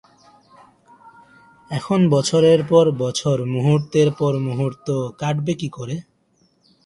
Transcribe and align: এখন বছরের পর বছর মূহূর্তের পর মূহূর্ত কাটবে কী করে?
এখন 1.71 1.99
বছরের 2.09 2.61
পর 2.63 2.85
বছর 3.01 3.37
মূহূর্তের 3.53 4.09
পর 4.19 4.33
মূহূর্ত 4.47 4.87
কাটবে 5.19 5.53
কী 5.53 5.69
করে? 5.77 5.95